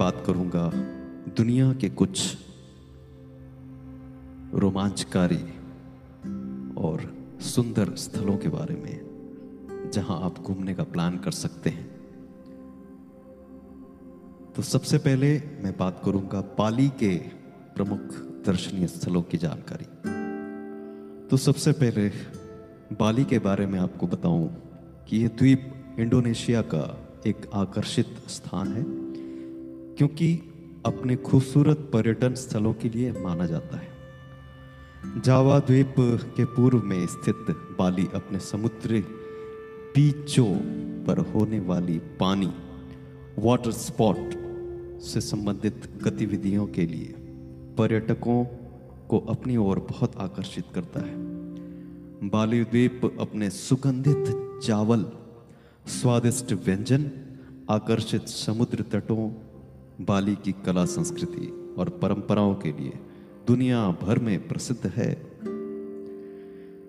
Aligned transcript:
बात 0.00 0.22
करूँगा, 0.26 0.70
दुनिया 1.36 1.72
के 1.72 1.88
कुछ 1.88 2.36
रोमांचकारी 4.54 5.42
और 6.76 7.14
सुंदर 7.40 7.94
स्थलों 7.94 8.36
के 8.36 8.48
बारे 8.48 8.74
में, 8.74 9.90
जहाँ 9.92 10.20
आप 10.22 10.38
घूमने 10.38 10.74
का 10.74 10.82
प्लान 10.82 11.18
कर 11.18 11.30
सकते 11.30 11.70
हैं। 11.70 11.86
तो 14.56 14.62
सबसे 14.62 14.98
पहले 14.98 15.38
मैं 15.38 15.76
बात 15.76 16.02
करूँगा 16.04 16.40
पाली 16.40 16.88
के 16.88 17.16
प्रमुख 17.74 18.00
दर्शनीय 18.46 18.86
स्थलों 18.86 19.22
की 19.22 19.38
जानकारी। 19.38 19.84
तो 21.28 21.36
सबसे 21.36 21.72
पहले 21.72 22.08
बाली 22.92 23.24
के 23.24 23.38
बारे 23.38 23.66
में 23.66 23.78
आपको 23.78 24.06
बताऊँ 24.06 24.48
कि 25.08 25.22
यह 25.22 25.28
द्वीप 25.28 25.96
इंडोनेशिया 25.98 26.62
का 26.62 27.12
एक 27.26 27.50
आकर्षित 27.54 28.06
स्थान 28.28 28.68
है। 28.68 28.99
क्योंकि 30.00 30.34
अपने 30.86 31.16
खूबसूरत 31.16 31.90
पर्यटन 31.92 32.34
स्थलों 32.34 32.72
के 32.74 32.88
लिए 32.88 33.12
माना 33.12 33.46
जाता 33.46 33.76
है। 33.76 33.88
जावा 35.20 35.58
द्वीप 35.58 35.94
के 36.36 36.44
पूर्व 36.44 36.82
में 36.82 37.06
स्थित 37.06 37.46
बाली 37.78 38.08
अपने 38.14 38.38
समुद्र 38.38 39.00
बीचों 39.94 40.54
पर 41.06 41.18
होने 41.18 41.60
वाली 41.60 41.98
पानी 41.98 42.50
वाटर 43.38 43.70
स्पॉट 43.70 44.16
से 45.00 45.20
संबंधित 45.20 45.82
गतिविधियों 46.02 46.66
के 46.66 46.86
लिए 46.86 47.14
पर्यटकों 47.78 48.44
को 49.08 49.18
अपनी 49.18 49.56
ओर 49.56 49.78
बहुत 49.78 50.16
आकर्षित 50.16 50.64
करता 50.74 51.00
है। 51.00 51.14
बाली 52.28 52.64
द्वीप 52.64 53.18
अपने 53.20 53.50
सुगंधित 53.50 54.24
चावल, 54.62 55.12
स्वादिष्ट 55.86 56.52
व्यंजन, 56.52 57.10
आकर्षित 57.70 58.28
समुद्र 58.28 58.82
तटों 58.82 59.49
बाली 60.00 60.34
की 60.34 60.52
कला 60.66 60.84
संस्कृति 60.84 61.74
और 61.78 61.88
परंपराओं 62.02 62.54
के 62.54 62.72
लिए 62.72 62.98
दुनिया 63.46 63.88
भर 64.02 64.18
में 64.18 64.48
प्रसिद्ध 64.48 64.86
है। 64.86 65.10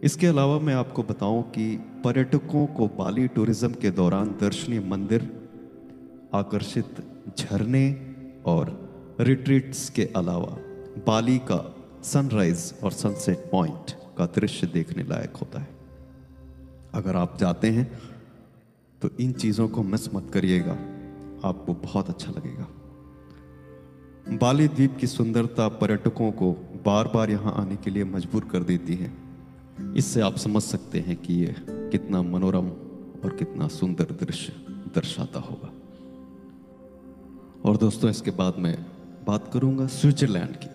इसके 0.04 0.28
अलावा 0.28 0.60
मैं 0.60 0.74
आपको 0.74 1.04
बताऊँ 1.04 1.42
कि 1.52 1.76
पर्यटकों 2.06 2.66
को 2.68 2.88
बाली 2.98 3.28
टूरिज़्म 3.28 3.74
के 3.74 3.92
दौरान 3.92 4.36
दर्शनीय 4.42 4.80
मंदिर, 4.80 5.30
आकर्षित 6.34 7.04
झरने 7.38 7.86
और 8.46 8.78
रिट्रीट्स 9.20 9.90
के 9.90 10.10
अलावा 10.16 10.58
बाली 11.08 11.38
का 11.52 11.64
सनराइज 12.04 12.74
और 12.84 12.92
सनसेट 12.92 13.38
पॉइंट 13.52 13.92
का 14.18 14.26
दृश्य 14.36 14.68
देखने 14.68 15.04
लायक 15.04 15.38
होता 15.38 15.60
है। 15.60 15.70
अगर 16.94 17.16
आप 17.16 17.38
जाते 17.40 17.70
हैं 17.70 17.92
तो 19.02 19.10
इन 19.20 19.32
चीज़ों 19.34 19.68
को 19.68 19.84
मिस 19.84 20.14
मत 20.16 20.30
करिएगा। 20.34 20.78
आपको 21.50 21.74
बहुत 21.74 22.10
अच्छा 22.10 22.32
लगेगा। 22.32 22.68
बाली 24.42 24.68
द्वीप 24.68 24.96
की 24.98 25.08
सुंदरता 25.08 25.68
पर्यटकों 25.72 26.32
को 26.32 26.52
बार 26.86 27.08
बार 27.08 27.32
यहाँ 27.32 27.54
आने 27.56 27.76
के 27.76 27.90
लिए 27.90 28.04
मजबूर 28.04 28.44
कर 28.52 28.64
देती 28.64 28.94
है। 28.96 29.12
इससे 29.98 30.22
आप 30.22 30.36
समझ 30.36 30.62
सकते 30.64 31.00
हैं 31.00 31.16
कि 31.16 31.34
यह 31.36 31.56
कितना 31.92 32.22
मनोरम 32.24 32.70
और 33.22 33.36
कितना 33.40 33.68
सुंदर 33.68 34.12
दृश्य 34.22 34.54
दर्शाता 34.96 35.40
होगा। 35.40 35.70
और 37.66 37.78
दोस्तों, 37.78 38.10
इसके 38.10 38.32
बाद 38.32 38.56
मैं 38.58 38.76
बात 39.28 39.52
करूँगा 39.54 39.86
स्विट्जरलैंड 39.90 40.56
की। 40.56 40.70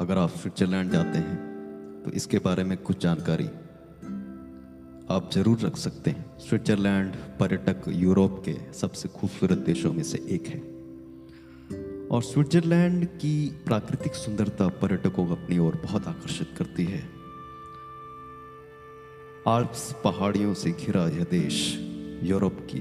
अगर 0.00 0.18
आप 0.18 0.30
स्विट्जरलैंड 0.32 0.90
जाते 0.92 1.18
हैं 1.20 2.02
तो 2.04 2.10
इसके 2.12 2.38
बारे 2.38 2.64
में 2.64 2.76
कुछ 2.80 3.02
जानकारी 3.02 3.46
आप 5.10 5.30
ज़रूर 5.32 5.58
रख 5.60 5.76
सकते 5.76 6.10
हैं। 6.10 6.38
स्विट्जरलैंड 6.40 7.14
पर्यटक 7.40 7.88
यूरोप 7.96 8.42
के 8.44 8.56
सबसे 8.74 9.08
खूबसूरत 9.10 9.58
देशों 9.66 9.92
में 9.92 10.02
से 10.02 10.22
एक 10.30 10.46
है। 10.46 10.71
और 12.12 12.22
स्विट्जरलैंड 12.22 13.04
की 13.04 13.62
प्राकृतिक 13.66 14.14
सुंदरता 14.14 14.68
पर्यटकों 14.68 15.26
को 15.26 15.34
अपनी 15.34 15.58
ओर 15.58 15.76
बहुत 15.84 16.06
आकर्षित 16.08 16.48
करती 16.58 16.84
है। 16.84 17.02
आल्प्स 19.48 19.92
पहाड़ियों 20.04 20.54
से 20.54 20.70
घिरा 20.70 21.06
यह 21.08 21.24
देश 21.30 21.78
यूरोप 22.22 22.58
की 22.70 22.80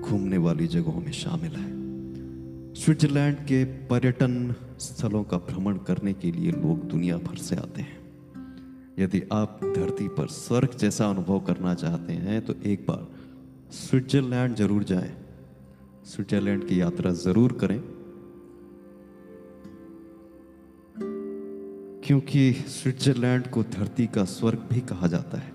घूमने 0.00 0.38
वाली 0.38 0.66
जगहों 0.66 1.00
में 1.00 1.12
शामिल 1.12 1.52
है। 1.52 1.70
स्विट्जरलैंड 2.74 3.38
के 3.38 3.64
पर्यटन 3.64 4.54
स्थलों 4.80 5.24
का 5.24 5.36
भ्रमण 5.36 5.76
करने 5.76 6.12
के 6.12 6.32
लिए 6.32 6.50
लोग 6.50 6.84
दुनिया 6.88 7.16
भर 7.16 7.36
से 7.36 7.56
आते 7.56 7.82
हैं। 7.82 8.00
यदि 8.98 9.22
आप 9.32 9.60
धरती 9.76 10.08
पर 10.08 10.26
स्वर्ग 10.26 10.76
जैसा 10.78 11.10
अनुभव 11.10 11.40
करना 11.40 11.74
चाहते 11.74 12.12
हैं 12.12 12.44
तो 12.46 12.54
एक 12.66 12.86
बार 12.88 13.08
स्विट्जरलैंड 13.72 14.56
ज़रूर 14.56 14.84
जाएँ। 14.84 15.21
स्विट्जरलैंड 16.12 16.68
की 16.68 16.80
यात्रा 16.80 17.10
ज़रूर 17.10 17.52
करें। 17.52 17.80
क्योंकि 22.04 22.52
स्विट्जरलैंड 22.52 23.46
को 23.46 23.62
धरती 23.62 24.06
का 24.06 24.24
स्वर्ग 24.24 24.58
भी 24.72 24.80
कहा 24.80 25.06
जाता 25.06 25.38
है। 25.38 25.52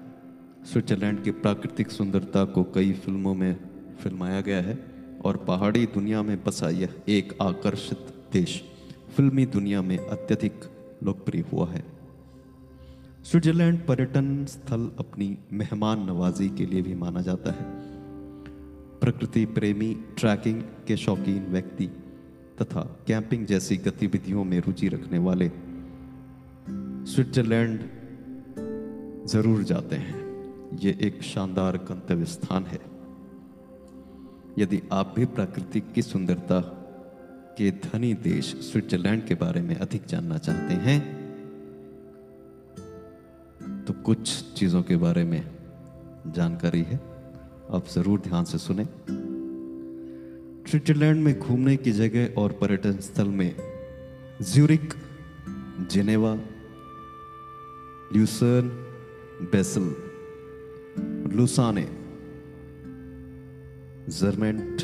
स्विट्जरलैंड 0.66 1.24
की 1.24 1.32
प्राकृतिक 1.32 1.92
सुंदरता 1.92 2.46
को 2.46 2.64
कई 2.64 2.94
फ़िल्मों 2.94 3.36
में 3.36 3.60
फिल्माया 4.04 4.42
गया 4.42 4.62
है 4.62 4.86
और 5.26 5.38
पहाड़ी 5.38 5.86
दुनिया 5.86 6.24
में 6.24 6.44
बसा 6.44 6.70
यह 6.70 6.90
एक 7.10 7.38
आकर्षित 7.42 8.30
देश। 8.34 8.64
फिल्मी 9.18 9.46
दुनिया 9.46 9.82
में 9.82 9.98
अत्यधिक 9.98 10.54
लोकप्रिय 11.04 11.42
हुआ 11.42 11.70
है। 11.70 11.84
स्विट्जरलैंड 13.26 13.86
पर्यटन 13.88 14.46
स्थल 14.46 14.92
अपनी 15.00 15.38
मेहमान 15.54 16.00
नवाजी 16.06 16.50
के 16.50 16.66
लिए 16.66 16.82
भी 16.82 16.96
माना 16.96 17.22
जाता 17.22 17.52
है। 17.52 17.97
प्रकृति 19.02 19.46
प्रेमी 19.46 19.94
ट्रैकिंग 20.18 20.62
के 20.88 20.98
शौकीन 20.98 21.46
व्यक्ति 21.46 21.86
तथा 22.62 22.82
कैंपिंग 23.08 23.46
जैसी 23.46 23.78
गतिविधियों 23.78 24.44
में 24.44 24.60
रुचि 24.60 24.88
रखने 24.88 25.18
वाले 25.18 25.48
स्विट्जरलैंड 27.12 27.80
ज़रूर 29.30 29.64
जाते 29.64 29.96
हैं। 29.96 30.78
ये 30.80 30.98
एक 31.02 31.22
शानदार 31.24 31.78
गंतव्य 31.90 32.26
स्थान 32.26 32.66
है। 32.66 32.80
यदि 34.60 34.82
आप 34.92 35.14
भी 35.16 35.26
प्रकृति 35.26 35.80
की 35.96 36.02
सुंदरता 36.02 36.60
के 37.58 37.72
धनी 37.84 38.14
देश 38.24 38.46
स्विट्जरलैंड 38.72 39.26
के 39.28 39.36
बारे 39.36 39.62
में 39.62 39.76
अधिक 39.76 40.06
जानना 40.06 40.38
चाहते 40.38 40.74
हैं 40.86 41.00
तो 43.86 43.94
कुछ 44.06 44.54
चीज़ों 44.54 44.82
के 44.84 44.96
बारे 44.98 45.24
में 45.24 45.42
जानकारी 46.28 46.82
है। 46.82 47.00
आप 47.74 47.88
ज़रूर 47.88 48.20
ध्यान 48.20 48.44
से 48.44 48.58
सुने। 48.58 48.84
स्विट्जरलैंड 50.70 51.24
में 51.24 51.40
घूमने 51.40 51.76
की 51.78 51.92
जगह 51.92 52.42
और 52.42 52.52
पर्यटन 52.52 52.98
स्थल 52.98 53.28
में 53.28 53.56
Zurich, 54.42 54.94
Geneva, 55.92 56.34
Lucerne, 58.14 58.68
Basel, 59.52 59.96
Lausanne, 61.36 61.88
Zermatt, 64.10 64.82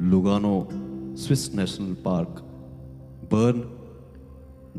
Lugano, 0.00 0.68
Swiss 1.16 1.54
National 1.54 1.94
Park, 1.94 2.28
Bern, 3.32 3.60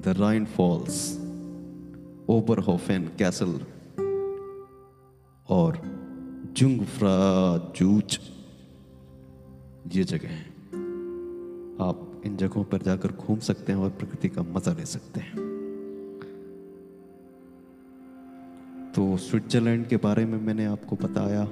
the 0.02 0.18
Rhine 0.20 0.46
Falls, 0.46 1.18
Oberhofen 2.30 3.08
Castle 3.20 3.60
और 5.50 6.05
जुंगफ्रा 6.56 7.58
जूच। 7.76 8.20
ये 9.94 10.04
जगह 10.04 10.30
है। 10.30 10.46
आप 11.90 12.22
इन 12.26 12.38
जगहों 12.38 12.64
पर 12.64 12.82
जाकर 12.82 13.12
घूम 13.12 13.40
सकते 13.40 13.72
हैं 13.72 13.80
और 13.80 13.90
प्रकृति 13.90 14.30
का 14.30 14.42
मज़ा 14.42 14.74
ले 14.74 14.86
सकते 14.86 15.20
हैं। 15.20 15.36
तो 18.96 19.18
स्विट्जरलैंड 19.18 19.88
के 19.88 19.98
बारे 19.98 20.26
में 20.26 20.42
मैंने 20.42 20.66
आपको 20.66 20.96
बताया। 20.96 21.46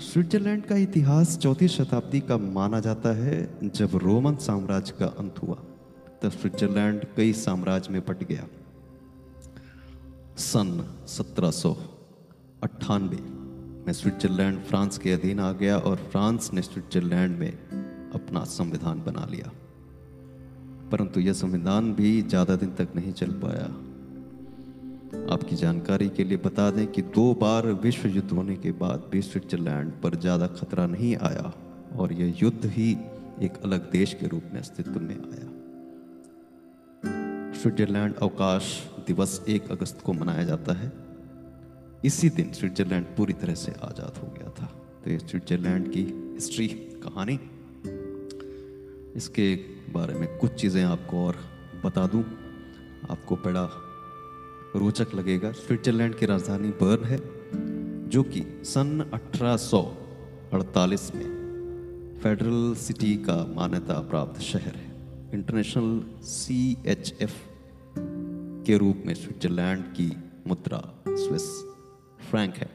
स्विट्जरलैंड 0.00 0.64
का 0.64 0.76
इतिहास 0.76 1.38
चौथी 1.38 1.68
शताब्दी 1.68 2.20
का 2.20 2.36
माना 2.36 2.80
जाता 2.80 3.16
है 3.16 3.58
जब 3.64 3.90
रोमन 3.96 4.36
साम्राज्य 4.36 4.94
का 4.98 5.06
अंत 5.06 5.34
हुआ। 5.42 5.56
तब 6.22 6.30
स्विट्जरलैंड 6.30 7.04
कई 7.16 7.32
साम्राज्य 7.32 7.92
में 7.92 8.02
बट 8.06 8.24
गया। 8.24 8.48
सन 10.38 10.96
सत्रह 12.64 12.98
में 13.86 13.92
स्विट्जरलैंड, 13.92 14.58
फ्रांस 14.58 14.98
के 14.98 15.12
अधीन 15.12 15.40
आ 15.40 15.52
गया 15.52 15.76
और 15.78 15.96
फ्रांस 15.96 16.50
ने 16.54 16.62
स्विट्जरलैंड 16.62 17.38
में 17.38 17.52
अपना 18.14 18.44
संविधान 18.44 19.02
बना 19.02 19.26
लिया। 19.30 19.52
परंतु 20.90 21.20
यह 21.20 21.32
संविधान 21.32 21.94
भी 21.94 22.22
ज़्यादा 22.22 22.56
दिन 22.56 22.70
तक 22.70 22.88
नहीं 22.96 23.12
चल 23.12 23.30
पाया। 23.30 23.66
आपकी 25.34 25.56
जानकारी 25.56 26.08
के 26.08 26.24
लिए 26.24 26.38
बता 26.38 26.70
दें 26.70 26.86
कि 26.86 27.02
दो 27.02 27.34
बार 27.34 27.66
विश्व 27.66 28.08
युद्ध 28.08 28.30
होने 28.30 28.56
के 28.56 28.72
बाद 28.72 29.08
भी 29.12 29.22
स्विट्जरलैंड 29.22 29.92
पर 29.92 30.14
ज़्यादा 30.14 30.46
खतरा 30.46 30.86
नहीं 30.86 31.16
आया 31.16 31.52
और 31.96 32.12
यह 32.12 32.34
युद्ध 32.42 32.66
ही 32.66 32.90
एक 33.42 33.52
अलग 33.64 33.90
देश 33.90 34.14
के 34.14 34.26
रूप 34.26 34.42
में 34.52 34.60
अस्तित्व 34.60 35.00
में 35.00 35.16
आया। 35.16 35.48
स्विट्जरलैंड 37.62 38.14
अवकाश 38.14 38.90
दिवस 39.06 39.44
एक 39.48 39.70
अगस्त 39.70 40.00
को 40.00 40.12
मनाया 40.12 40.44
जाता 40.44 40.72
है। 40.72 41.09
इसी 42.04 42.28
दिन 42.28 42.52
स्विट्जरलैंड 42.52 43.06
पूरी 43.06 43.32
तरह 43.32 43.54
से 43.54 43.72
आज़ाद 43.72 44.20
हो 44.22 44.28
गया 44.28 44.50
था। 44.50 44.66
तो 45.04 45.28
स्विट्जरलैंड 45.28 45.92
की 45.92 46.32
हिस्ट्री, 46.34 46.68
कहानी, 47.04 47.40
इसके 49.16 49.60
बारे 49.92 50.14
में 50.14 50.38
कुछ 50.38 50.54
चीज़ें 50.54 50.84
आपको 50.84 51.26
और 51.26 51.36
बता 51.84 52.06
दूँ। 52.06 52.24
आपको 53.10 53.36
बड़ा 53.36 53.70
रोचक 54.76 55.06
लगेगा, 55.14 55.52
स्विट्जरलैंड 55.52 56.14
की 56.14 56.26
राजधानी 56.26 56.68
बर्न 56.68 57.04
है, 57.04 57.18
जो 58.08 58.22
कि 58.22 58.60
सन 58.64 59.10
1848 59.14 61.14
में 61.14 61.40
फेडरल 62.22 62.74
सिटी 62.74 63.16
का 63.16 63.52
मान्यता 63.56 64.00
प्राप्त 64.00 64.40
शहर 64.40 64.62
है। 64.62 64.94
इंटरनेशनल 65.34 66.04
सी 66.22 66.76
एच 66.86 67.14
एफ़ 67.22 67.34
के 68.66 68.78
रूप 68.78 69.02
में 69.06 69.14
स्विट्जरलैंड 69.14 69.84
की 69.84 70.16
मुद्रा 70.46 71.02
स्विस 71.08 71.69
फ्रैंक 72.28 72.54
है। 72.56 72.70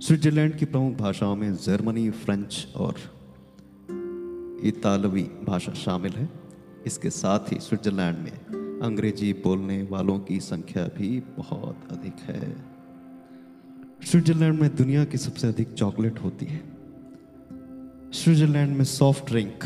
स्विट्जरलैंड 0.00 0.56
की 0.56 0.64
प्रमुख 0.64 0.96
भाषाओं 0.96 1.36
में 1.36 1.54
जर्मनी, 1.54 2.10
फ्रेंच 2.10 2.68
और 2.76 2.94
इतालवी 4.64 5.22
भाषा 5.22 5.72
शामिल 5.72 6.12
है। 6.12 6.28
इसके 6.86 7.10
साथ 7.10 7.52
ही 7.52 7.60
स्विट्जरलैंड 7.60 8.18
में 8.18 8.32
अंग्रेज़ी 8.82 9.32
बोलने 9.32 9.82
वालों 9.82 10.18
की 10.20 10.40
संख्या 10.40 10.84
भी 10.84 11.20
बहुत 11.20 11.76
अधिक 11.90 12.14
है। 12.20 12.56
स्विट्जरलैंड 14.04 14.60
में 14.60 14.76
दुनिया 14.76 15.04
की 15.04 15.18
सबसे 15.18 15.48
अधिक 15.48 15.72
चॉकलेट 15.72 16.18
होती 16.18 16.46
है। 16.46 16.62
स्विट्जरलैंड 18.12 18.76
में 18.76 18.84
सॉफ्ट 18.84 19.26
ड्रिंक 19.26 19.64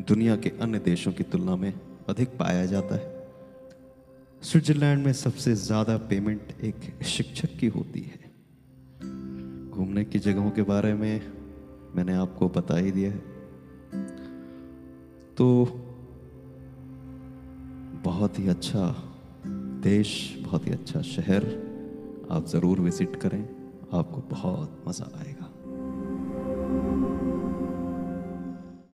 दुनिया 0.00 0.36
के 0.36 0.48
अन्य 0.48 0.78
देशों 0.78 1.12
की 1.12 1.22
तुलना 1.22 1.56
में 1.56 1.74
अधिक 2.08 2.28
पाया 2.28 2.66
जाता 2.66 2.94
है। 2.94 3.17
स्विट्जरलैंड 4.42 5.04
में 5.04 5.12
सबसे 5.12 5.54
ज़्यादा 5.54 5.96
पेमेंट 6.10 6.52
एक 6.64 7.04
शिक्षक 7.04 7.56
की 7.60 7.66
होती 7.66 8.00
है। 8.00 8.30
घूमने 9.70 10.04
की 10.04 10.18
जगहों 10.18 10.50
के 10.50 10.62
बारे 10.62 10.92
में 10.94 11.20
मैंने 11.96 12.14
आपको 12.14 12.48
बता 12.48 12.76
ही 12.76 12.90
दिया 12.90 13.10
है। 13.10 13.18
तो 15.36 15.48
बहुत 18.04 18.38
ही 18.38 18.48
अच्छा 18.48 18.86
देश, 19.82 20.38
बहुत 20.42 20.66
ही 20.66 20.72
अच्छा 20.72 21.02
शहर 21.02 21.44
आप 22.30 22.46
ज़रूर 22.46 22.80
विज़िट 22.80 23.16
करें, 23.16 23.42
आपको 23.92 24.22
बहुत 24.30 24.84
मज़ा 24.88 25.10
आएगा। 25.18 25.47